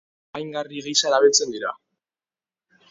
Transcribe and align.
Lumak 0.07 0.29
apaingarri 0.29 0.81
gisa 0.87 1.11
erabiltzen 1.11 1.55
dira. 1.59 1.73